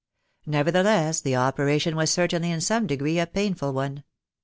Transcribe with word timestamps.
Nevertheless, 0.47 1.21
the 1.21 1.35
operation 1.35 1.95
was 1.95 2.09
certainly 2.09 2.49
in 2.49 2.59
some 2.59 2.87
degree 2.87 3.19
a 3.19 3.27
painful 3.27 3.71
one. 3.71 4.03